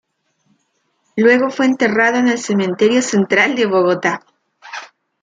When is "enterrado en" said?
1.67-2.27